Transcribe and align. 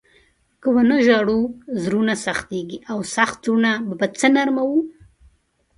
که 0.61 0.67
و 0.73 0.77
نه 0.89 0.97
ژاړو، 1.05 1.39
زړونه 1.83 2.13
سختېږي 2.25 2.77
او 2.91 2.97
سخت 3.15 3.37
زړونه 3.45 3.71
به 3.87 3.95
په 3.99 4.07
څه 4.19 4.27
نرموو؟ 4.35 4.81